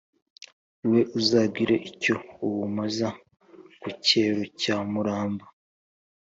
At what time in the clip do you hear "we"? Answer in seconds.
0.89-0.99